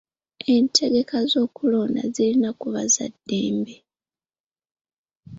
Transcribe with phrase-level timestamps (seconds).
[0.53, 3.75] Entegeka z'okulonda zirina kuba za ddembe.